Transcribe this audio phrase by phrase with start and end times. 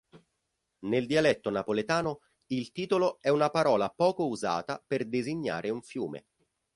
[0.79, 6.25] Nel dialetto napoletano il titolo è una parola poco usata per designare un fiume.